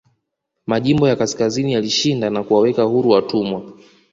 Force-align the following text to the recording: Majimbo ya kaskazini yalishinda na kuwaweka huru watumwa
Majimbo 0.67 1.07
ya 1.07 1.15
kaskazini 1.15 1.73
yalishinda 1.73 2.29
na 2.29 2.43
kuwaweka 2.43 2.83
huru 2.83 3.09
watumwa 3.09 3.63